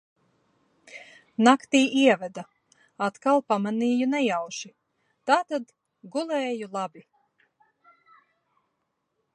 [1.47, 2.43] Naktī ieveda,
[3.09, 4.73] atkal pamanīju nejauši,
[5.33, 5.69] tātad
[6.17, 7.07] gulēju labi!